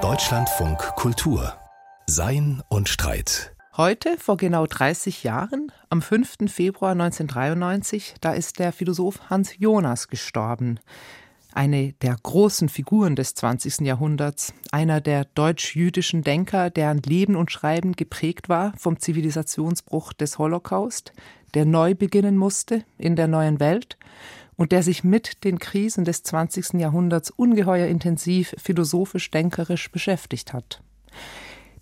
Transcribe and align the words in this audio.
Deutschlandfunk 0.00 0.78
Kultur 0.96 1.52
Sein 2.06 2.62
und 2.70 2.88
Streit. 2.88 3.54
Heute, 3.76 4.16
vor 4.16 4.38
genau 4.38 4.64
30 4.64 5.24
Jahren, 5.24 5.70
am 5.90 6.00
5. 6.00 6.50
Februar 6.50 6.92
1993, 6.92 8.14
da 8.22 8.32
ist 8.32 8.58
der 8.60 8.72
Philosoph 8.72 9.28
Hans 9.28 9.58
Jonas 9.58 10.08
gestorben. 10.08 10.80
Eine 11.52 11.92
der 12.00 12.16
großen 12.22 12.70
Figuren 12.70 13.14
des 13.14 13.34
20. 13.34 13.80
Jahrhunderts, 13.80 14.54
einer 14.70 15.02
der 15.02 15.26
deutsch-jüdischen 15.26 16.22
Denker, 16.22 16.70
deren 16.70 17.02
Leben 17.02 17.36
und 17.36 17.52
Schreiben 17.52 17.92
geprägt 17.92 18.48
war 18.48 18.72
vom 18.78 18.98
Zivilisationsbruch 19.00 20.14
des 20.14 20.38
Holocaust, 20.38 21.12
der 21.52 21.66
neu 21.66 21.94
beginnen 21.94 22.38
musste 22.38 22.86
in 22.96 23.16
der 23.16 23.28
neuen 23.28 23.60
Welt 23.60 23.98
und 24.56 24.72
der 24.72 24.82
sich 24.82 25.04
mit 25.04 25.44
den 25.44 25.58
Krisen 25.58 26.04
des 26.04 26.22
20. 26.22 26.74
Jahrhunderts 26.74 27.30
ungeheuer 27.30 27.86
intensiv 27.86 28.54
philosophisch-denkerisch 28.58 29.90
beschäftigt 29.90 30.52
hat 30.52 30.82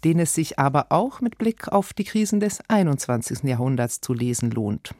den 0.04 0.18
es 0.18 0.34
sich 0.34 0.58
aber 0.58 0.86
auch 0.90 1.20
mit 1.20 1.38
Blick 1.38 1.68
auf 1.68 1.92
die 1.92 2.04
Krisen 2.04 2.40
des 2.40 2.60
21. 2.68 3.44
Jahrhunderts 3.44 4.00
zu 4.00 4.14
lesen 4.14 4.50
lohnt. 4.50 4.94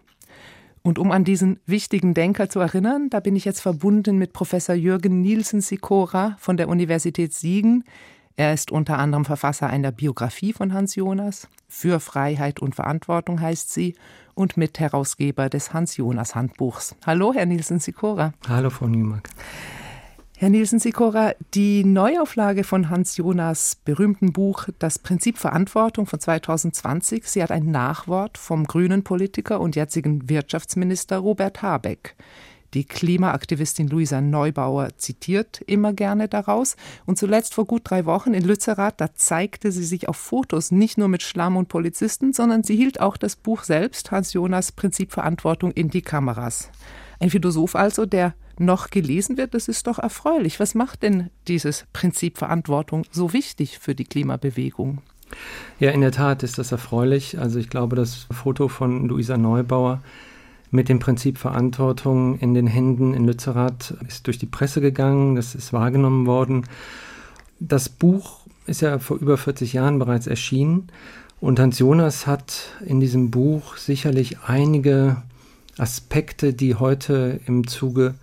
Und 0.83 0.99
um 0.99 1.11
an 1.11 1.25
diesen 1.25 1.61
wichtigen 1.67 2.15
Denker 2.15 2.49
zu 2.49 2.59
erinnern, 2.61 3.11
da 3.11 3.21
bin 3.21 3.37
ich 3.37 3.45
jetzt 3.45 3.61
verbunden 3.61 4.17
mit 4.17 4.33
Professor 4.33 4.75
Jürgen 4.75 5.21
Nielsen 5.21 5.61
Sikora 5.61 6.37
von 6.39 6.57
der 6.57 6.69
Universität 6.69 7.35
Siegen. 7.35 7.85
Er 8.37 8.55
ist 8.55 8.71
unter 8.71 8.99
anderem 8.99 9.25
Verfasser 9.25 9.69
einer 9.69 9.93
Biografie 9.93 10.53
von 10.53 10.73
Hans 10.73 10.95
Jonas. 10.95 11.49
Für 11.69 12.01
Freiheit 12.01 12.61
und 12.61 12.75
Verantwortung 12.75 13.41
heißt 13.41 13.73
sie 13.73 13.95
und 14.35 14.57
Mitherausgeber 14.57 15.49
des 15.49 15.73
Hans 15.73 15.97
Jonas 15.97 16.35
Handbuchs. 16.35 16.97
Hallo, 17.07 17.33
Herr 17.35 17.47
Nielsen 17.47 17.81
Sikora. 17.81 18.33
Hallo, 18.49 18.71
Frau 18.71 18.87
Niemark. 18.87 19.29
Herr 20.41 20.49
Nielsen 20.49 20.79
Sikora, 20.79 21.35
die 21.53 21.85
Neuauflage 21.85 22.65
von 22.65 22.89
Hans 22.89 23.19
Jonas 23.19 23.77
berühmten 23.85 24.33
Buch 24.33 24.69
Das 24.79 24.99
Prinzip 24.99 25.37
Verantwortung 25.37 26.07
von 26.07 26.19
2020, 26.19 27.27
sie 27.27 27.43
hat 27.43 27.51
ein 27.51 27.71
Nachwort 27.71 28.39
vom 28.39 28.65
grünen 28.65 29.05
Politiker 29.05 29.61
und 29.61 29.77
jetzigen 29.77 30.31
Wirtschaftsminister 30.31 31.19
Robert 31.19 31.61
Habeck. 31.61 32.17
Die 32.75 32.85
Klimaaktivistin 32.85 33.89
Luisa 33.89 34.21
Neubauer 34.21 34.91
zitiert 34.97 35.61
immer 35.67 35.93
gerne 35.93 36.29
daraus. 36.29 36.77
Und 37.05 37.19
zuletzt 37.19 37.55
vor 37.55 37.65
gut 37.65 37.83
drei 37.85 38.07
Wochen 38.07 38.33
in 38.33 38.45
Lützerath, 38.45 39.01
da 39.01 39.15
zeigte 39.15 39.73
sie 39.73 39.85
sich 39.85 40.09
auf 40.09 40.17
Fotos 40.17 40.71
nicht 40.71 40.97
nur 40.97 41.09
mit 41.09 41.23
Schlamm 41.23 41.57
und 41.57 41.69
Polizisten, 41.69 42.33
sondern 42.33 42.63
sie 42.63 42.77
hielt 42.77 43.01
auch 43.01 43.17
das 43.17 43.35
Buch 43.35 43.65
selbst, 43.65 44.11
Hans 44.13 44.33
Jonas 44.33 44.73
Prinzip 44.73 45.13
Verantwortung, 45.13 45.73
in 45.73 45.91
die 45.91 46.03
Kameras. 46.03 46.71
Ein 47.19 47.31
Philosoph 47.31 47.75
also, 47.75 48.07
der 48.07 48.35
noch 48.59 48.91
gelesen 48.91 49.37
wird, 49.37 49.55
das 49.55 49.69
ist 49.69 49.87
doch 49.87 49.99
erfreulich. 49.99 50.61
Was 50.61 50.75
macht 50.75 51.03
denn 51.03 51.31
dieses 51.49 51.87
Prinzip 51.93 52.39
Verantwortung 52.39 53.05
so 53.11 53.33
wichtig 53.33 53.79
für 53.79 53.95
die 53.95 54.05
Klimabewegung? 54.05 54.99
Ja, 55.79 55.91
in 55.91 56.01
der 56.01 56.13
Tat 56.13 56.43
ist 56.43 56.59
das 56.59 56.73
erfreulich. 56.73 57.39
Also 57.39 57.59
ich 57.59 57.71
glaube, 57.71 57.97
das 57.97 58.27
Foto 58.31 58.69
von 58.69 59.09
Luisa 59.09 59.37
Neubauer 59.37 60.03
mit 60.71 60.89
dem 60.89 60.99
Prinzip 60.99 61.39
Verantwortung 61.39 62.39
in 62.39 62.55
den 62.55 62.67
Händen 62.67 63.15
in 63.15 63.27
Lützerath 63.27 63.95
ist 64.07 64.27
durch 64.27 64.39
die 64.39 64.47
Presse 64.47 64.81
gegangen, 64.81 65.35
das 65.35 65.55
ist 65.55 65.73
wahrgenommen 65.73 66.27
worden. 66.27 66.65
Das 67.59 67.89
Buch 67.89 68.41
ist 68.67 68.83
ja 68.83 68.99
vor 68.99 69.19
über 69.19 69.37
40 69.37 69.73
Jahren 69.73 69.99
bereits 69.99 70.27
erschienen 70.27 70.89
und 71.41 71.59
Hans 71.59 71.79
Jonas 71.79 72.27
hat 72.27 72.75
in 72.85 73.01
diesem 73.01 73.31
Buch 73.31 73.77
sicherlich 73.77 74.39
einige 74.47 75.23
Aspekte, 75.79 76.53
die 76.53 76.75
heute 76.75 77.41
im 77.47 77.67
Zuge 77.67 78.15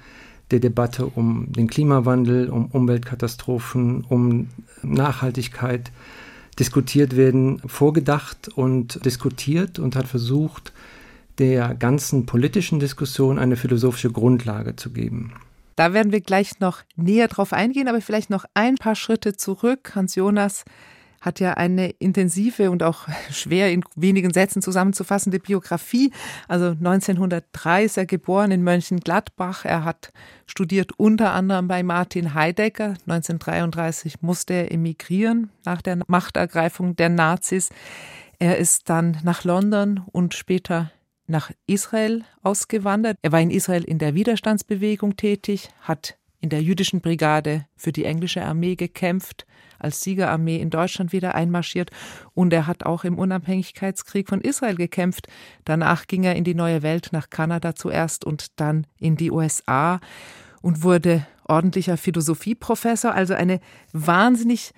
der 0.51 0.59
Debatte 0.59 1.07
um 1.07 1.51
den 1.51 1.67
Klimawandel, 1.67 2.49
um 2.49 2.67
Umweltkatastrophen, 2.67 4.05
um 4.07 4.47
Nachhaltigkeit 4.83 5.91
diskutiert 6.59 7.15
werden, 7.15 7.61
vorgedacht 7.65 8.49
und 8.49 9.03
diskutiert 9.05 9.79
und 9.79 9.95
hat 9.95 10.07
versucht, 10.07 10.71
der 11.39 11.75
ganzen 11.75 12.25
politischen 12.25 12.79
Diskussion 12.79 13.39
eine 13.39 13.55
philosophische 13.55 14.11
Grundlage 14.11 14.75
zu 14.75 14.91
geben. 14.91 15.33
Da 15.75 15.93
werden 15.93 16.11
wir 16.11 16.21
gleich 16.21 16.59
noch 16.59 16.81
näher 16.95 17.27
drauf 17.27 17.53
eingehen, 17.53 17.87
aber 17.87 18.01
vielleicht 18.01 18.31
noch 18.31 18.45
ein 18.55 18.75
paar 18.75 18.95
Schritte 18.95 19.35
zurück. 19.35 19.91
Hans 19.95 20.15
Jonas 20.15 20.65
hat 21.21 21.39
ja 21.39 21.53
eine 21.53 21.89
intensive 21.89 22.71
und 22.71 22.81
auch 22.81 23.07
schwer 23.31 23.71
in 23.71 23.83
wenigen 23.95 24.33
Sätzen 24.33 24.61
zusammenzufassende 24.61 25.39
Biografie. 25.39 26.11
Also 26.47 26.69
1903 26.69 27.83
ist 27.83 27.97
er 27.97 28.05
geboren 28.05 28.51
in 28.51 28.63
Mönchengladbach. 28.63 29.65
Er 29.65 29.83
hat 29.83 30.11
studiert 30.47 30.93
unter 30.97 31.33
anderem 31.33 31.67
bei 31.67 31.83
Martin 31.83 32.33
Heidegger. 32.33 32.95
1933 33.05 34.21
musste 34.21 34.53
er 34.53 34.71
emigrieren 34.71 35.51
nach 35.65 35.81
der 35.81 35.99
Machtergreifung 36.07 36.95
der 36.95 37.09
Nazis. 37.09 37.69
Er 38.39 38.57
ist 38.57 38.89
dann 38.89 39.17
nach 39.23 39.43
London 39.43 40.01
und 40.11 40.33
später 40.33 40.91
nach 41.27 41.51
Israel 41.65 42.23
ausgewandert. 42.41 43.17
Er 43.21 43.31
war 43.31 43.41
in 43.41 43.51
Israel 43.51 43.83
in 43.83 43.99
der 43.99 44.15
Widerstandsbewegung 44.15 45.15
tätig, 45.17 45.69
hat 45.81 46.17
in 46.39 46.49
der 46.49 46.61
jüdischen 46.61 47.01
Brigade 47.01 47.65
für 47.75 47.91
die 47.91 48.05
englische 48.05 48.43
Armee 48.43 48.75
gekämpft, 48.75 49.45
als 49.79 50.01
Siegerarmee 50.01 50.57
in 50.57 50.69
Deutschland 50.69 51.11
wieder 51.11 51.35
einmarschiert 51.35 51.91
und 52.33 52.51
er 52.53 52.67
hat 52.67 52.85
auch 52.85 53.03
im 53.03 53.17
Unabhängigkeitskrieg 53.17 54.27
von 54.27 54.41
Israel 54.41 54.75
gekämpft. 54.75 55.27
Danach 55.65 56.07
ging 56.07 56.23
er 56.23 56.35
in 56.35 56.43
die 56.43 56.55
neue 56.55 56.81
Welt 56.81 57.09
nach 57.11 57.29
Kanada 57.29 57.75
zuerst 57.75 58.25
und 58.25 58.59
dann 58.59 58.87
in 58.97 59.17
die 59.17 59.31
USA 59.31 59.99
und 60.61 60.83
wurde 60.83 61.27
ordentlicher 61.43 61.97
Philosophieprofessor, 61.97 63.13
also 63.13 63.33
eine 63.33 63.59
wahnsinnig 63.93 64.71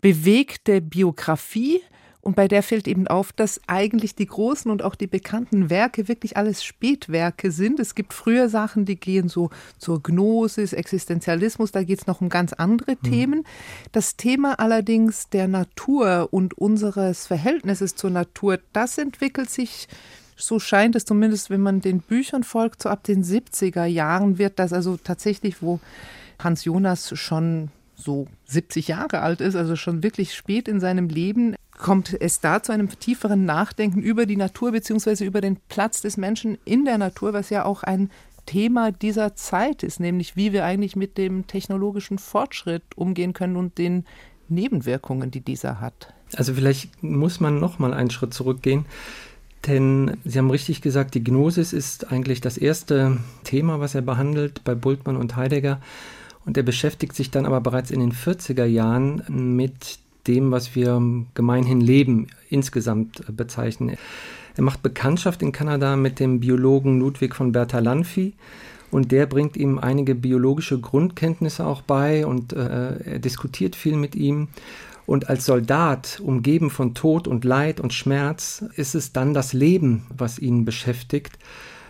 bewegte 0.00 0.80
Biografie, 0.80 1.80
und 2.22 2.36
bei 2.36 2.46
der 2.46 2.62
fällt 2.62 2.86
eben 2.86 3.08
auf, 3.08 3.32
dass 3.32 3.60
eigentlich 3.66 4.14
die 4.14 4.26
großen 4.26 4.70
und 4.70 4.82
auch 4.82 4.94
die 4.94 5.08
bekannten 5.08 5.70
Werke 5.70 6.06
wirklich 6.06 6.36
alles 6.36 6.62
Spätwerke 6.62 7.50
sind. 7.50 7.80
Es 7.80 7.96
gibt 7.96 8.14
früher 8.14 8.48
Sachen, 8.48 8.84
die 8.84 8.94
gehen 8.94 9.28
so 9.28 9.50
zur 9.76 10.00
Gnosis, 10.02 10.72
Existenzialismus, 10.72 11.72
da 11.72 11.82
geht 11.82 11.98
es 11.98 12.06
noch 12.06 12.20
um 12.20 12.28
ganz 12.28 12.52
andere 12.52 12.92
mhm. 12.92 13.10
Themen. 13.10 13.44
Das 13.90 14.16
Thema 14.16 14.60
allerdings 14.60 15.30
der 15.30 15.48
Natur 15.48 16.28
und 16.30 16.56
unseres 16.56 17.26
Verhältnisses 17.26 17.96
zur 17.96 18.10
Natur, 18.10 18.60
das 18.72 18.98
entwickelt 18.98 19.50
sich 19.50 19.88
so 20.34 20.58
scheint 20.58 20.96
es 20.96 21.04
zumindest, 21.04 21.50
wenn 21.50 21.60
man 21.60 21.80
den 21.80 22.00
Büchern 22.00 22.42
folgt, 22.42 22.82
so 22.82 22.88
ab 22.88 23.04
den 23.04 23.22
70er 23.22 23.84
Jahren 23.84 24.38
wird 24.38 24.58
das 24.58 24.72
also 24.72 24.96
tatsächlich, 24.96 25.62
wo 25.62 25.78
Hans 26.40 26.64
Jonas 26.64 27.16
schon 27.16 27.68
so 27.94 28.26
70 28.46 28.88
Jahre 28.88 29.20
alt 29.20 29.40
ist, 29.40 29.54
also 29.54 29.76
schon 29.76 30.02
wirklich 30.02 30.34
spät 30.34 30.66
in 30.66 30.80
seinem 30.80 31.08
Leben, 31.08 31.54
kommt 31.82 32.16
es 32.18 32.40
da 32.40 32.62
zu 32.62 32.72
einem 32.72 32.88
tieferen 32.88 33.44
Nachdenken 33.44 34.00
über 34.00 34.24
die 34.24 34.36
Natur 34.36 34.72
bzw. 34.72 35.24
über 35.24 35.42
den 35.42 35.58
Platz 35.68 36.00
des 36.00 36.16
Menschen 36.16 36.56
in 36.64 36.86
der 36.86 36.96
Natur, 36.96 37.34
was 37.34 37.50
ja 37.50 37.64
auch 37.66 37.82
ein 37.82 38.10
Thema 38.46 38.90
dieser 38.90 39.34
Zeit 39.34 39.82
ist, 39.82 40.00
nämlich 40.00 40.36
wie 40.36 40.52
wir 40.52 40.64
eigentlich 40.64 40.96
mit 40.96 41.18
dem 41.18 41.46
technologischen 41.46 42.18
Fortschritt 42.18 42.82
umgehen 42.96 43.34
können 43.34 43.56
und 43.56 43.78
den 43.78 44.04
Nebenwirkungen, 44.48 45.30
die 45.30 45.40
dieser 45.40 45.80
hat. 45.80 46.14
Also 46.34 46.54
vielleicht 46.54 47.02
muss 47.02 47.40
man 47.40 47.60
noch 47.60 47.78
mal 47.78 47.92
einen 47.92 48.10
Schritt 48.10 48.32
zurückgehen, 48.32 48.86
denn 49.66 50.16
Sie 50.24 50.38
haben 50.38 50.50
richtig 50.50 50.82
gesagt, 50.82 51.14
die 51.14 51.22
Gnosis 51.22 51.72
ist 51.72 52.10
eigentlich 52.10 52.40
das 52.40 52.58
erste 52.58 53.18
Thema, 53.44 53.80
was 53.80 53.94
er 53.94 54.02
behandelt 54.02 54.64
bei 54.64 54.74
Bultmann 54.74 55.16
und 55.16 55.36
Heidegger. 55.36 55.80
Und 56.44 56.56
er 56.56 56.64
beschäftigt 56.64 57.14
sich 57.14 57.30
dann 57.30 57.46
aber 57.46 57.60
bereits 57.60 57.92
in 57.92 58.00
den 58.00 58.12
40er 58.12 58.64
Jahren 58.64 59.22
mit 59.28 59.98
dem, 60.26 60.50
was 60.50 60.74
wir 60.74 61.00
gemeinhin 61.34 61.80
Leben 61.80 62.28
insgesamt 62.48 63.24
bezeichnen. 63.36 63.96
Er 64.56 64.62
macht 64.62 64.82
Bekanntschaft 64.82 65.42
in 65.42 65.52
Kanada 65.52 65.96
mit 65.96 66.20
dem 66.20 66.40
Biologen 66.40 67.00
Ludwig 67.00 67.34
von 67.34 67.52
Bertalanffy 67.52 68.34
und 68.90 69.10
der 69.10 69.26
bringt 69.26 69.56
ihm 69.56 69.78
einige 69.78 70.14
biologische 70.14 70.78
Grundkenntnisse 70.78 71.64
auch 71.64 71.80
bei 71.80 72.26
und 72.26 72.52
äh, 72.52 73.12
er 73.12 73.18
diskutiert 73.18 73.74
viel 73.74 73.96
mit 73.96 74.14
ihm. 74.14 74.48
Und 75.06 75.28
als 75.28 75.46
Soldat, 75.46 76.20
umgeben 76.22 76.70
von 76.70 76.94
Tod 76.94 77.26
und 77.26 77.44
Leid 77.44 77.80
und 77.80 77.92
Schmerz, 77.92 78.64
ist 78.76 78.94
es 78.94 79.12
dann 79.12 79.34
das 79.34 79.52
Leben, 79.52 80.06
was 80.16 80.38
ihn 80.38 80.64
beschäftigt. 80.64 81.38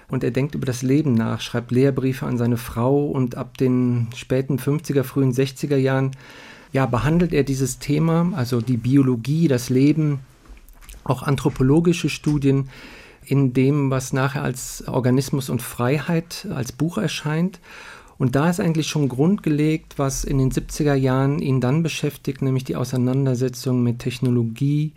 Und 0.09 0.25
er 0.25 0.31
denkt 0.31 0.55
über 0.55 0.67
das 0.67 0.83
Leben 0.83 1.15
nach, 1.15 1.41
schreibt 1.41 1.73
Lehrbriefe 1.73 2.27
an 2.27 2.39
seine 2.39 2.57
Frau 2.57 3.07
und 3.07 3.37
ab 3.37 3.59
den 3.59 4.09
späten 4.15 4.59
50er, 4.59 5.03
frühen 5.03 5.33
60er 5.33 5.77
Jahren 5.77 6.13
ja, 6.73 6.87
behandelt 6.87 7.33
er 7.33 7.45
dieses 7.45 7.79
Thema, 7.79 8.33
also 8.35 8.61
die 8.61 8.79
Biologie, 8.79 9.47
das 9.47 9.69
Leben, 9.69 10.21
auch 11.05 11.23
anthropologische 11.23 12.09
Studien 12.09 12.71
in 13.25 13.53
dem, 13.53 13.91
was 13.91 14.13
nachher 14.13 14.43
als 14.43 14.87
Organismus 14.89 15.51
und 15.51 15.63
Freiheit 15.63 16.47
als 16.51 16.73
Buch 16.73 16.99
erscheint. 16.99 17.61
Und 18.19 18.37
da 18.37 18.49
ist 18.49 18.61
eigentlich 18.61 18.89
schon 18.89 19.09
Grund 19.09 19.43
gelegt, 19.43 19.99
was 19.99 20.25
in 20.25 20.39
den 20.39 20.51
70er 20.51 20.95
Jahren 20.95 21.41
ihn 21.41 21.61
dann 21.61 21.83
beschäftigt, 21.83 22.43
nämlich 22.43 22.65
die 22.65 22.77
Auseinandersetzung 22.77 23.83
mit 23.83 23.99
Technologie 23.99 24.93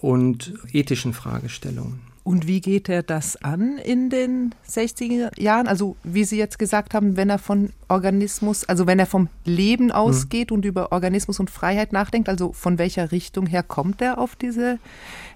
und 0.00 0.54
ethischen 0.72 1.12
Fragestellungen. 1.12 2.09
Und 2.22 2.46
wie 2.46 2.60
geht 2.60 2.88
er 2.88 3.02
das 3.02 3.36
an 3.42 3.78
in 3.78 4.10
den 4.10 4.54
60er 4.68 5.40
Jahren? 5.40 5.66
Also 5.66 5.96
wie 6.02 6.24
Sie 6.24 6.36
jetzt 6.36 6.58
gesagt 6.58 6.92
haben, 6.92 7.16
wenn 7.16 7.30
er 7.30 7.38
von 7.38 7.70
Organismus, 7.88 8.64
also 8.68 8.86
wenn 8.86 8.98
er 8.98 9.06
vom 9.06 9.28
Leben 9.44 9.86
mhm. 9.86 9.92
ausgeht 9.92 10.50
mhm. 10.50 10.56
und 10.56 10.64
über 10.64 10.92
Organismus 10.92 11.40
und 11.40 11.50
Freiheit 11.50 11.92
nachdenkt, 11.92 12.28
also 12.28 12.52
von 12.52 12.78
welcher 12.78 13.10
Richtung 13.10 13.46
her 13.46 13.62
kommt 13.62 14.02
er 14.02 14.18
auf 14.18 14.36
diese 14.36 14.78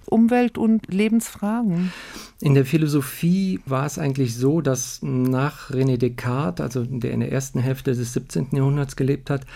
Umwelt- 0.06 0.58
und 0.58 0.92
Lebensfragen? 0.92 1.92
In 2.40 2.54
der 2.54 2.66
Philosophie 2.66 3.60
war 3.64 3.86
es 3.86 3.98
eigentlich 3.98 4.36
so, 4.36 4.60
dass 4.60 5.00
nach 5.02 5.70
René 5.70 5.96
Descartes, 5.96 6.62
also 6.62 6.84
der 6.84 7.12
in 7.12 7.20
der 7.20 7.32
ersten 7.32 7.60
Hälfte 7.60 7.94
des 7.94 8.12
17. 8.12 8.48
Jahrhunderts 8.52 8.96
gelebt 8.96 9.30
hat, 9.30 9.46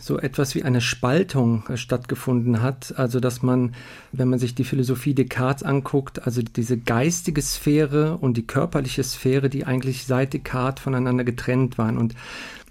so 0.00 0.18
etwas 0.18 0.54
wie 0.54 0.62
eine 0.62 0.80
Spaltung 0.80 1.64
äh, 1.68 1.76
stattgefunden 1.76 2.62
hat. 2.62 2.94
Also 2.96 3.20
dass 3.20 3.42
man, 3.42 3.74
wenn 4.12 4.28
man 4.28 4.38
sich 4.38 4.54
die 4.54 4.64
Philosophie 4.64 5.14
Descartes 5.14 5.62
anguckt, 5.62 6.26
also 6.26 6.42
diese 6.42 6.78
geistige 6.78 7.42
Sphäre 7.42 8.16
und 8.18 8.36
die 8.36 8.46
körperliche 8.46 9.02
Sphäre, 9.04 9.48
die 9.48 9.66
eigentlich 9.66 10.06
seit 10.06 10.32
Descartes 10.32 10.82
voneinander 10.82 11.24
getrennt 11.24 11.78
waren. 11.78 11.98
Und 11.98 12.14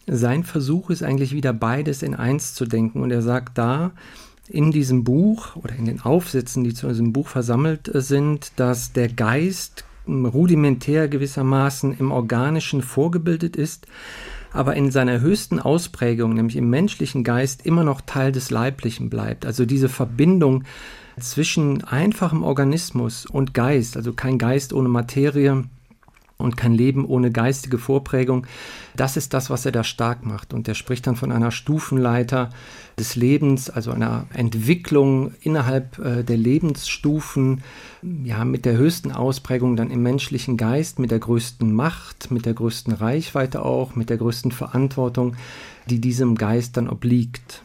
sein 0.07 0.43
Versuch 0.43 0.89
ist 0.89 1.03
eigentlich 1.03 1.33
wieder 1.33 1.53
beides 1.53 2.01
in 2.01 2.15
eins 2.15 2.53
zu 2.53 2.65
denken. 2.65 3.01
Und 3.01 3.11
er 3.11 3.21
sagt 3.21 3.57
da, 3.57 3.91
in 4.49 4.71
diesem 4.71 5.03
Buch 5.03 5.55
oder 5.57 5.75
in 5.75 5.85
den 5.85 6.01
Aufsätzen, 6.01 6.63
die 6.63 6.73
zu 6.73 6.87
diesem 6.87 7.13
Buch 7.13 7.27
versammelt 7.27 7.93
äh, 7.93 8.01
sind, 8.01 8.51
dass 8.55 8.93
der 8.93 9.09
Geist 9.09 9.83
rudimentär 10.07 11.07
gewissermaßen 11.07 11.97
im 11.97 12.11
Organischen 12.11 12.81
vorgebildet 12.81 13.55
ist, 13.55 13.87
aber 14.51 14.75
in 14.75 14.91
seiner 14.91 15.19
höchsten 15.19 15.59
Ausprägung, 15.59 16.33
nämlich 16.33 16.55
im 16.55 16.69
menschlichen 16.69 17.23
Geist, 17.23 17.65
immer 17.65 17.83
noch 17.83 18.01
Teil 18.01 18.31
des 18.31 18.49
Leiblichen 18.49 19.09
bleibt. 19.09 19.45
Also 19.45 19.65
diese 19.65 19.89
Verbindung 19.89 20.63
zwischen 21.19 21.83
einfachem 21.83 22.43
Organismus 22.43 23.25
und 23.25 23.53
Geist, 23.53 23.97
also 23.97 24.13
kein 24.13 24.37
Geist 24.37 24.73
ohne 24.73 24.89
Materie, 24.89 25.63
und 26.37 26.55
kein 26.55 26.73
Leben 26.73 27.05
ohne 27.05 27.31
geistige 27.31 27.77
Vorprägung. 27.77 28.45
Das 28.95 29.17
ist 29.17 29.33
das, 29.33 29.49
was 29.49 29.65
er 29.65 29.71
da 29.71 29.83
stark 29.83 30.25
macht. 30.25 30.53
Und 30.53 30.67
er 30.67 30.75
spricht 30.75 31.07
dann 31.07 31.15
von 31.15 31.31
einer 31.31 31.51
Stufenleiter 31.51 32.51
des 32.99 33.15
Lebens, 33.15 33.69
also 33.69 33.91
einer 33.91 34.27
Entwicklung 34.33 35.33
innerhalb 35.41 35.97
äh, 35.99 36.23
der 36.23 36.37
Lebensstufen, 36.37 37.63
ja, 38.23 38.45
mit 38.45 38.65
der 38.65 38.77
höchsten 38.77 39.11
Ausprägung 39.11 39.75
dann 39.75 39.91
im 39.91 40.03
menschlichen 40.03 40.57
Geist, 40.57 40.99
mit 40.99 41.11
der 41.11 41.19
größten 41.19 41.71
Macht, 41.73 42.29
mit 42.31 42.45
der 42.45 42.53
größten 42.53 42.93
Reichweite 42.93 43.63
auch, 43.63 43.95
mit 43.95 44.09
der 44.09 44.17
größten 44.17 44.51
Verantwortung, 44.51 45.35
die 45.87 45.99
diesem 45.99 46.35
Geist 46.35 46.77
dann 46.77 46.89
obliegt. 46.89 47.63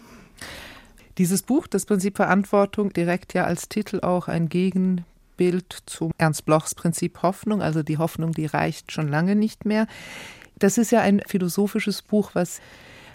Dieses 1.18 1.42
Buch, 1.42 1.66
das 1.66 1.84
Prinzip 1.84 2.16
Verantwortung, 2.16 2.92
direkt 2.92 3.34
ja 3.34 3.44
als 3.44 3.68
Titel 3.68 4.00
auch 4.00 4.28
ein 4.28 4.48
Gegen 4.48 5.04
Bild 5.42 5.82
zu 5.86 6.12
Ernst 6.18 6.44
Blochs 6.44 6.76
Prinzip 6.76 7.20
Hoffnung, 7.22 7.62
also 7.62 7.82
die 7.82 7.98
Hoffnung, 7.98 8.30
die 8.30 8.46
reicht 8.46 8.92
schon 8.92 9.08
lange 9.08 9.34
nicht 9.34 9.64
mehr. 9.64 9.88
Das 10.56 10.78
ist 10.78 10.92
ja 10.92 11.00
ein 11.00 11.20
philosophisches 11.26 12.00
Buch, 12.00 12.30
was 12.34 12.60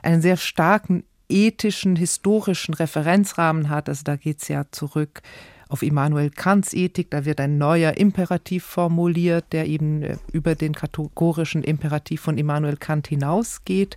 einen 0.03 0.21
sehr 0.21 0.35
starken 0.35 1.05
ethischen, 1.29 1.95
historischen 1.95 2.73
Referenzrahmen 2.73 3.69
hat. 3.69 3.87
Also 3.87 4.03
da 4.03 4.17
geht 4.17 4.41
es 4.41 4.49
ja 4.49 4.65
zurück 4.71 5.21
auf 5.69 5.83
Immanuel 5.83 6.29
Kants 6.29 6.73
Ethik. 6.73 7.11
Da 7.11 7.23
wird 7.23 7.39
ein 7.39 7.57
neuer 7.57 7.95
Imperativ 7.95 8.65
formuliert, 8.65 9.45
der 9.53 9.65
eben 9.65 10.03
äh, 10.03 10.17
über 10.33 10.55
den 10.55 10.73
kategorischen 10.73 11.63
Imperativ 11.63 12.19
von 12.19 12.37
Immanuel 12.37 12.75
Kant 12.75 13.07
hinausgeht. 13.07 13.95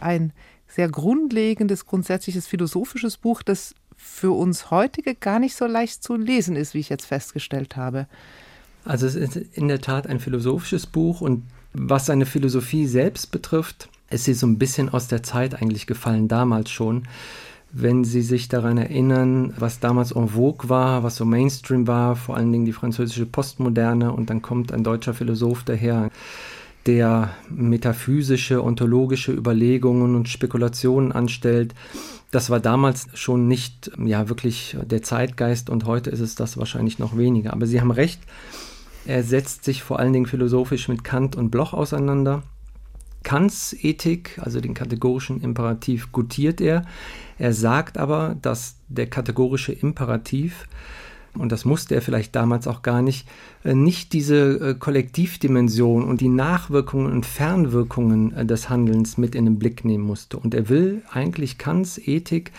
Ein 0.00 0.32
sehr 0.66 0.88
grundlegendes, 0.88 1.84
grundsätzliches 1.84 2.46
philosophisches 2.46 3.18
Buch, 3.18 3.42
das 3.42 3.74
für 3.96 4.32
uns 4.32 4.70
heutige 4.70 5.14
gar 5.14 5.38
nicht 5.38 5.56
so 5.56 5.66
leicht 5.66 6.02
zu 6.02 6.16
lesen 6.16 6.56
ist, 6.56 6.74
wie 6.74 6.80
ich 6.80 6.88
jetzt 6.88 7.06
festgestellt 7.06 7.76
habe. 7.76 8.06
Also 8.84 9.06
es 9.06 9.16
ist 9.16 9.36
in 9.36 9.68
der 9.68 9.80
Tat 9.80 10.06
ein 10.06 10.20
philosophisches 10.20 10.86
Buch 10.86 11.20
und 11.20 11.42
was 11.72 12.06
seine 12.06 12.24
Philosophie 12.24 12.86
selbst 12.86 13.30
betrifft, 13.30 13.88
ist 14.10 14.24
sie 14.24 14.34
so 14.34 14.46
ein 14.46 14.58
bisschen 14.58 14.88
aus 14.88 15.08
der 15.08 15.22
Zeit 15.22 15.60
eigentlich 15.60 15.86
gefallen, 15.86 16.28
damals 16.28 16.70
schon. 16.70 17.02
Wenn 17.72 18.04
Sie 18.04 18.22
sich 18.22 18.48
daran 18.48 18.78
erinnern, 18.78 19.52
was 19.58 19.80
damals 19.80 20.12
en 20.12 20.28
vogue 20.28 20.70
war, 20.70 21.02
was 21.02 21.16
so 21.16 21.24
Mainstream 21.24 21.86
war, 21.86 22.16
vor 22.16 22.36
allen 22.36 22.52
Dingen 22.52 22.64
die 22.64 22.72
französische 22.72 23.26
Postmoderne 23.26 24.12
und 24.12 24.30
dann 24.30 24.40
kommt 24.40 24.72
ein 24.72 24.84
deutscher 24.84 25.12
Philosoph 25.12 25.64
daher, 25.64 26.10
der 26.86 27.34
metaphysische, 27.50 28.62
ontologische 28.62 29.32
Überlegungen 29.32 30.14
und 30.14 30.28
Spekulationen 30.28 31.12
anstellt. 31.12 31.74
Das 32.30 32.50
war 32.50 32.60
damals 32.60 33.08
schon 33.14 33.48
nicht 33.48 33.90
ja 33.98 34.28
wirklich 34.28 34.76
der 34.84 35.02
Zeitgeist 35.02 35.70
und 35.70 35.84
heute 35.84 36.10
ist 36.10 36.20
es 36.20 36.34
das 36.34 36.56
wahrscheinlich 36.56 36.98
noch 36.98 37.16
weniger. 37.16 37.52
Aber 37.52 37.66
Sie 37.66 37.80
haben 37.80 37.90
recht, 37.90 38.20
er 39.06 39.22
setzt 39.22 39.64
sich 39.64 39.82
vor 39.82 39.98
allen 39.98 40.12
Dingen 40.12 40.26
philosophisch 40.26 40.88
mit 40.88 41.04
Kant 41.04 41.36
und 41.36 41.50
Bloch 41.50 41.72
auseinander. 41.72 42.42
Kants 43.22 43.74
Ethik, 43.80 44.38
also 44.40 44.60
den 44.60 44.74
kategorischen 44.74 45.40
Imperativ, 45.40 46.12
gutiert 46.12 46.60
er. 46.60 46.84
Er 47.38 47.52
sagt 47.52 47.98
aber, 47.98 48.36
dass 48.40 48.76
der 48.88 49.08
kategorische 49.08 49.72
Imperativ 49.72 50.68
und 51.38 51.52
das 51.52 51.64
musste 51.64 51.94
er 51.94 52.02
vielleicht 52.02 52.34
damals 52.34 52.66
auch 52.66 52.82
gar 52.82 53.02
nicht, 53.02 53.28
äh, 53.64 53.74
nicht 53.74 54.12
diese 54.12 54.70
äh, 54.70 54.74
Kollektivdimension 54.74 56.04
und 56.04 56.20
die 56.20 56.28
Nachwirkungen 56.28 57.12
und 57.12 57.26
Fernwirkungen 57.26 58.32
äh, 58.32 58.46
des 58.46 58.68
Handelns 58.68 59.18
mit 59.18 59.34
in 59.34 59.44
den 59.44 59.58
Blick 59.58 59.84
nehmen 59.84 60.04
musste. 60.04 60.38
Und 60.38 60.54
er 60.54 60.68
will 60.68 61.02
eigentlich 61.10 61.58
Kants 61.58 61.98
Ethik 61.98 62.52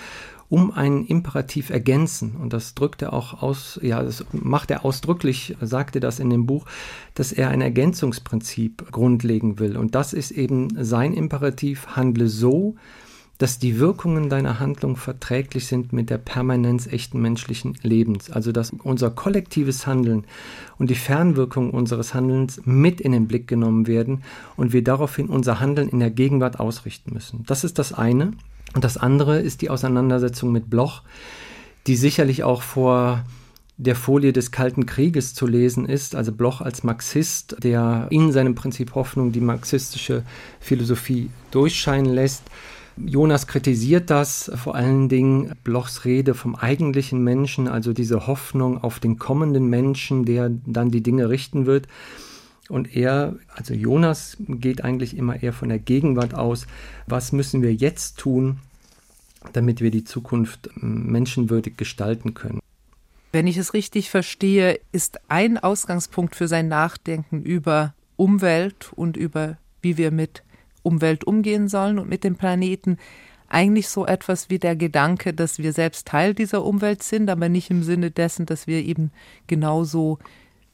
um 0.49 0.71
einen 0.71 1.05
Imperativ 1.05 1.69
ergänzen. 1.69 2.35
Und 2.41 2.53
das 2.53 2.73
drückt 2.73 3.01
er 3.01 3.13
auch 3.13 3.41
aus, 3.41 3.79
ja, 3.81 4.01
das 4.01 4.25
macht 4.31 4.71
er 4.71 4.85
ausdrücklich, 4.85 5.55
sagt 5.59 5.95
er 5.95 6.01
das 6.01 6.19
in 6.19 6.29
dem 6.29 6.45
Buch, 6.45 6.65
dass 7.15 7.33
er 7.33 7.49
ein 7.49 7.61
Ergänzungsprinzip 7.61 8.91
grundlegen 8.91 9.59
will. 9.59 9.75
Und 9.75 9.95
das 9.95 10.13
ist 10.13 10.31
eben 10.31 10.69
sein 10.83 11.13
Imperativ, 11.13 11.87
handle 11.95 12.29
so, 12.29 12.75
dass 13.37 13.59
die 13.59 13.79
Wirkungen 13.79 14.29
deiner 14.29 14.59
Handlung 14.59 14.95
verträglich 14.95 15.67
sind 15.67 15.93
mit 15.93 16.09
der 16.09 16.17
Permanenz 16.17 16.87
echten 16.87 17.21
menschlichen 17.21 17.77
Lebens. 17.83 18.31
Also 18.31 18.51
dass 18.51 18.71
unser 18.71 19.11
kollektives 19.11 19.85
Handeln 19.85 20.25
und 20.77 20.89
die 20.89 20.95
Fernwirkungen 20.95 21.71
unseres 21.71 22.13
Handelns 22.13 22.61
mit 22.65 22.99
in 22.99 23.11
den 23.11 23.27
Blick 23.27 23.47
genommen 23.47 23.85
werden 23.85 24.23
und 24.55 24.73
wir 24.73 24.83
daraufhin 24.83 25.27
unser 25.27 25.59
Handeln 25.59 25.89
in 25.89 25.99
der 25.99 26.09
Gegenwart 26.09 26.59
ausrichten 26.59 27.13
müssen. 27.13 27.43
Das 27.45 27.63
ist 27.63 27.77
das 27.77 27.93
eine. 27.93 28.31
Und 28.73 28.83
das 28.83 28.97
andere 28.97 29.39
ist 29.39 29.61
die 29.61 29.69
Auseinandersetzung 29.69 30.51
mit 30.51 30.69
Bloch, 30.69 31.03
die 31.85 31.95
sicherlich 31.95 32.43
auch 32.43 32.63
vor 32.63 33.23
der 33.77 33.95
Folie 33.95 34.33
des 34.33 34.51
Kalten 34.51 34.87
Krieges 34.87 35.35
zu 35.35 35.45
lesen 35.45 35.85
ist, 35.85 36.15
also 36.15 36.31
Bloch 36.31 36.61
als 36.61 36.83
Marxist, 36.83 37.55
der 37.63 38.07
in 38.09 38.31
seinem 38.31 38.55
Prinzip 38.55 38.95
Hoffnung 38.95 39.31
die 39.31 39.39
marxistische 39.39 40.23
Philosophie 40.59 41.29
durchscheinen 41.51 42.11
lässt 42.11 42.41
Jonas 42.97 43.47
kritisiert 43.47 44.09
das, 44.09 44.51
vor 44.55 44.75
allen 44.75 45.07
Dingen 45.07 45.53
Blochs 45.63 46.03
Rede 46.03 46.33
vom 46.33 46.55
eigentlichen 46.55 47.23
Menschen, 47.23 47.67
also 47.67 47.93
diese 47.93 48.27
Hoffnung 48.27 48.83
auf 48.83 48.99
den 48.99 49.19
kommenden 49.19 49.67
Menschen, 49.67 50.25
der 50.25 50.49
dann 50.65 50.89
die 50.89 51.03
Dinge 51.03 51.29
richten 51.29 51.65
wird. 51.65 51.87
Und 52.69 52.95
er, 52.95 53.35
also 53.55 53.73
Jonas, 53.73 54.37
geht 54.39 54.83
eigentlich 54.83 55.15
immer 55.15 55.41
eher 55.41 55.53
von 55.53 55.69
der 55.69 55.79
Gegenwart 55.79 56.33
aus. 56.33 56.67
Was 57.05 57.31
müssen 57.31 57.61
wir 57.61 57.73
jetzt 57.73 58.17
tun, 58.17 58.59
damit 59.53 59.79
wir 59.79 59.91
die 59.91 60.03
Zukunft 60.03 60.69
menschenwürdig 60.75 61.77
gestalten 61.77 62.33
können? 62.33 62.59
Wenn 63.31 63.47
ich 63.47 63.57
es 63.57 63.73
richtig 63.73 64.09
verstehe, 64.09 64.79
ist 64.91 65.19
ein 65.29 65.57
Ausgangspunkt 65.57 66.35
für 66.35 66.47
sein 66.47 66.67
Nachdenken 66.67 67.43
über 67.43 67.93
Umwelt 68.15 68.91
und 68.95 69.15
über 69.15 69.57
wie 69.81 69.97
wir 69.97 70.11
mit 70.11 70.43
Umwelt 70.87 71.25
umgehen 71.25 71.67
sollen 71.67 71.99
und 71.99 72.09
mit 72.09 72.23
dem 72.23 72.35
Planeten. 72.35 72.97
Eigentlich 73.49 73.89
so 73.89 74.05
etwas 74.05 74.49
wie 74.49 74.57
der 74.57 74.75
Gedanke, 74.75 75.33
dass 75.33 75.59
wir 75.59 75.73
selbst 75.73 76.07
Teil 76.07 76.33
dieser 76.33 76.63
Umwelt 76.63 77.03
sind, 77.03 77.29
aber 77.29 77.49
nicht 77.49 77.69
im 77.69 77.83
Sinne 77.83 78.09
dessen, 78.09 78.45
dass 78.45 78.65
wir 78.65 78.83
eben 78.83 79.11
genauso 79.47 80.17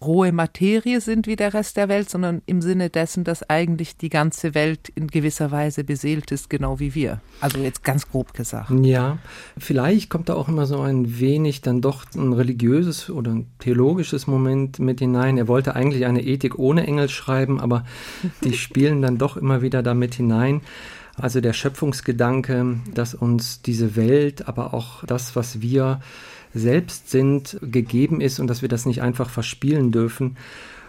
rohe 0.06 0.32
Materie 0.32 1.02
sind 1.02 1.28
wie 1.28 1.36
der 1.36 1.54
Rest 1.54 1.78
der 1.78 1.90
Welt, 1.90 2.10
sondern 2.10 2.42
im 2.46 2.62
Sinne 2.62 2.90
dessen, 2.90 3.24
dass 3.24 3.50
eigentlich 3.50 3.98
die 3.98 4.10
ganze 4.10 4.54
Welt 4.54 4.90
in 4.96 5.08
gewisser 5.08 5.52
Weise 5.52 5.84
beseelt 5.84 6.32
ist, 6.32 6.50
genau 6.50 6.80
wie 6.80 6.96
wir. 6.96 7.22
Also 7.42 7.60
jetzt 7.60 7.84
ganz 7.84 8.10
grob 8.10 8.34
gesagt. 8.34 8.72
Ja, 8.82 9.18
vielleicht 9.58 10.10
kommt 10.10 10.30
da 10.30 10.36
auch 10.36 10.48
immer 10.48 10.66
so 10.66 10.82
ein 10.82 11.20
wenig 11.20 11.62
dann 11.62 11.82
doch 11.82 12.06
ein 12.16 12.34
religiöses 12.34 13.10
oder 13.10 13.32
ein 13.32 13.48
theologisches 13.60 14.28
Moment 14.28 14.80
mit 14.80 15.00
hinein. 15.00 15.38
Er 15.38 15.48
wollte 15.48 15.76
eigentlich 15.76 16.06
eine 16.06 16.24
Ethik 16.24 16.58
ohne 16.60 16.86
Engel 16.86 17.10
schreiben, 17.10 17.60
aber 17.60 17.86
die 18.44 18.54
spielen 18.58 19.02
dann 19.02 19.18
doch 19.18 19.38
immer 19.38 19.62
wieder 19.62 19.84
damit 19.84 20.16
hinein. 20.16 20.62
Also 21.16 21.42
der 21.42 21.54
Schöpfungsgedanke, 21.54 22.78
dass 22.94 23.14
uns 23.14 23.62
diese 23.62 23.96
Welt, 23.96 24.48
aber 24.48 24.74
auch 24.74 25.04
das, 25.06 25.36
was 25.36 25.62
wir 25.62 26.00
selbst 26.54 27.10
sind, 27.10 27.58
gegeben 27.62 28.22
ist 28.22 28.40
und 28.40 28.48
dass 28.48 28.62
wir 28.62 28.70
das 28.70 28.86
nicht 28.86 29.02
einfach 29.02 29.30
verspielen 29.30 29.92
dürfen. 29.92 30.38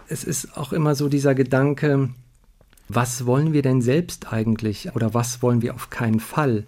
Es 0.07 0.23
ist 0.23 0.57
auch 0.57 0.73
immer 0.73 0.95
so 0.95 1.09
dieser 1.09 1.33
Gedanke, 1.33 2.09
was 2.87 3.25
wollen 3.25 3.53
wir 3.53 3.63
denn 3.63 3.81
selbst 3.81 4.31
eigentlich 4.31 4.95
oder 4.95 5.13
was 5.13 5.41
wollen 5.41 5.61
wir 5.61 5.73
auf 5.73 5.89
keinen 5.89 6.19
Fall? 6.19 6.65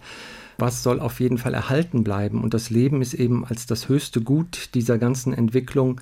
Was 0.57 0.81
soll 0.81 0.99
auf 0.99 1.19
jeden 1.19 1.37
Fall 1.37 1.53
erhalten 1.53 2.03
bleiben? 2.03 2.43
Und 2.43 2.55
das 2.55 2.71
Leben 2.71 3.01
ist 3.03 3.13
eben 3.13 3.45
als 3.45 3.67
das 3.67 3.89
höchste 3.89 4.21
Gut 4.21 4.69
dieser 4.73 4.97
ganzen 4.97 5.33
Entwicklung 5.33 6.01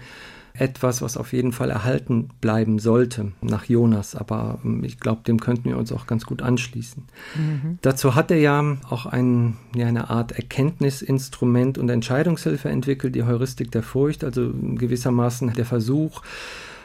etwas, 0.58 1.02
was 1.02 1.18
auf 1.18 1.34
jeden 1.34 1.52
Fall 1.52 1.70
erhalten 1.70 2.30
bleiben 2.42 2.80
sollte 2.80 3.32
nach 3.42 3.66
Jonas. 3.66 4.16
Aber 4.16 4.60
ähm, 4.64 4.84
ich 4.84 5.00
glaube, 5.00 5.22
dem 5.24 5.40
könnten 5.40 5.70
wir 5.70 5.78
uns 5.78 5.92
auch 5.92 6.08
ganz 6.08 6.26
gut 6.26 6.42
anschließen. 6.42 7.04
Mhm. 7.36 7.80
Dazu 7.82 8.16
hat 8.16 8.32
er 8.32 8.38
ja 8.38 8.78
auch 8.90 9.06
ein, 9.06 9.58
ja, 9.76 9.88
eine 9.88 10.10
Art 10.10 10.32
Erkenntnisinstrument 10.34 11.78
und 11.78 11.90
Entscheidungshilfe 11.90 12.70
entwickelt, 12.70 13.16
die 13.16 13.24
Heuristik 13.24 13.72
der 13.72 13.84
Furcht, 13.84 14.24
also 14.24 14.52
gewissermaßen 14.54 15.54
der 15.54 15.66
Versuch, 15.66 16.22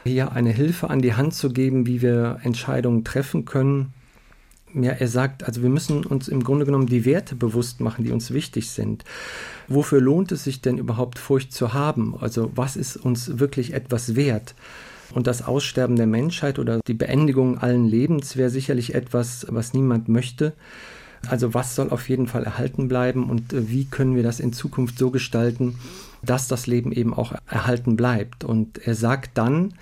hier 0.03 0.31
eine 0.31 0.49
Hilfe 0.49 0.89
an 0.89 1.01
die 1.01 1.13
Hand 1.13 1.33
zu 1.33 1.51
geben, 1.51 1.85
wie 1.85 2.01
wir 2.01 2.39
Entscheidungen 2.43 3.03
treffen 3.03 3.45
können. 3.45 3.93
Ja, 4.73 4.91
er 4.91 5.07
sagt, 5.07 5.43
also 5.43 5.61
wir 5.61 5.69
müssen 5.69 6.05
uns 6.05 6.27
im 6.27 6.43
Grunde 6.43 6.65
genommen 6.65 6.87
die 6.87 7.03
Werte 7.03 7.35
bewusst 7.35 7.81
machen, 7.81 8.05
die 8.05 8.11
uns 8.11 8.31
wichtig 8.31 8.69
sind. 8.69 9.03
Wofür 9.67 9.99
lohnt 9.99 10.31
es 10.31 10.45
sich 10.45 10.61
denn 10.61 10.77
überhaupt 10.77 11.19
Furcht 11.19 11.51
zu 11.51 11.73
haben? 11.73 12.15
Also 12.19 12.51
was 12.55 12.77
ist 12.77 12.95
uns 12.95 13.39
wirklich 13.39 13.73
etwas 13.73 14.15
wert? 14.15 14.55
Und 15.13 15.27
das 15.27 15.45
Aussterben 15.45 15.97
der 15.97 16.07
Menschheit 16.07 16.57
oder 16.57 16.79
die 16.87 16.93
Beendigung 16.93 17.57
allen 17.57 17.85
Lebens 17.85 18.37
wäre 18.37 18.49
sicherlich 18.49 18.95
etwas, 18.95 19.45
was 19.49 19.73
niemand 19.73 20.07
möchte. 20.07 20.53
Also 21.27 21.53
was 21.53 21.75
soll 21.75 21.89
auf 21.89 22.09
jeden 22.09 22.27
Fall 22.27 22.45
erhalten 22.45 22.87
bleiben 22.87 23.29
und 23.29 23.53
äh, 23.53 23.69
wie 23.69 23.85
können 23.85 24.15
wir 24.15 24.23
das 24.23 24.39
in 24.39 24.53
Zukunft 24.53 24.97
so 24.97 25.11
gestalten, 25.11 25.75
dass 26.23 26.47
das 26.47 26.65
Leben 26.65 26.91
eben 26.91 27.13
auch 27.13 27.33
erhalten 27.47 27.95
bleibt. 27.95 28.43
Und 28.43 28.79
er 28.87 28.95
sagt 28.95 29.37
dann 29.37 29.73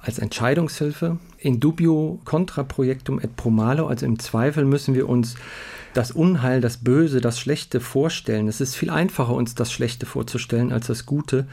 als 0.00 0.18
Entscheidungshilfe, 0.18 1.18
in 1.44 1.60
dubio 1.60 2.18
contra 2.24 2.62
projectum 2.62 3.20
et 3.20 3.36
pro 3.36 3.50
malo, 3.50 3.86
also 3.86 4.06
im 4.06 4.18
Zweifel 4.18 4.64
müssen 4.64 4.94
wir 4.94 5.08
uns 5.08 5.36
das 5.92 6.10
Unheil, 6.10 6.60
das 6.60 6.78
Böse, 6.78 7.20
das 7.20 7.38
Schlechte 7.38 7.80
vorstellen. 7.80 8.48
Es 8.48 8.60
ist 8.60 8.74
viel 8.74 8.90
einfacher, 8.90 9.34
uns 9.34 9.54
das 9.54 9.70
Schlechte 9.70 10.06
vorzustellen 10.06 10.72
als 10.72 10.86
das 10.86 11.06
Gute. 11.06 11.46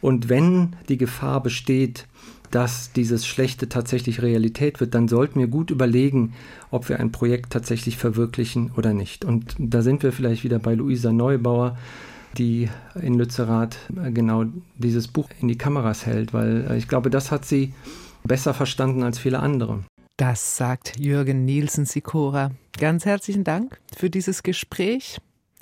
Und 0.00 0.28
wenn 0.28 0.76
die 0.88 0.98
Gefahr 0.98 1.42
besteht, 1.42 2.06
dass 2.50 2.92
dieses 2.92 3.26
Schlechte 3.26 3.68
tatsächlich 3.68 4.22
Realität 4.22 4.80
wird, 4.80 4.94
dann 4.94 5.08
sollten 5.08 5.40
wir 5.40 5.46
gut 5.46 5.70
überlegen, 5.70 6.34
ob 6.70 6.88
wir 6.88 7.00
ein 7.00 7.12
Projekt 7.12 7.52
tatsächlich 7.52 7.96
verwirklichen 7.96 8.72
oder 8.76 8.92
nicht. 8.92 9.24
Und 9.24 9.54
da 9.58 9.82
sind 9.82 10.02
wir 10.02 10.12
vielleicht 10.12 10.44
wieder 10.44 10.58
bei 10.58 10.74
Luisa 10.74 11.12
Neubauer, 11.12 11.78
die 12.36 12.68
in 13.00 13.14
Lützerath 13.14 13.78
äh, 14.04 14.12
genau 14.12 14.44
dieses 14.76 15.08
Buch 15.08 15.28
in 15.40 15.48
die 15.48 15.58
Kameras 15.58 16.06
hält, 16.06 16.32
weil 16.32 16.66
äh, 16.68 16.76
ich 16.76 16.88
glaube, 16.88 17.10
das 17.10 17.30
hat 17.30 17.44
sie 17.44 17.72
besser 18.24 18.54
verstanden 18.54 19.02
als 19.02 19.18
viele 19.18 19.40
andere. 19.40 19.84
Das 20.16 20.56
sagt 20.56 20.98
Jürgen 20.98 21.44
Nielsen 21.44 21.86
Sikora. 21.86 22.50
Ganz 22.78 23.04
herzlichen 23.04 23.44
Dank 23.44 23.80
für 23.96 24.10
dieses 24.10 24.42
Gespräch. 24.42 25.18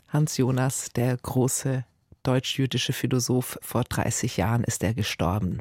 Hans 0.08 0.36
Jonas, 0.36 0.88
der 0.96 1.16
große 1.16 1.84
deutsch-jüdische 2.22 2.92
Philosoph, 2.92 3.58
vor 3.62 3.84
30 3.84 4.36
Jahren 4.36 4.64
ist 4.64 4.82
er 4.82 4.94
gestorben. 4.94 5.60